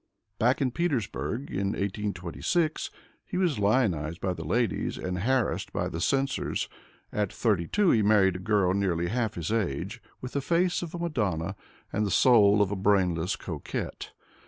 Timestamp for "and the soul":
11.93-12.63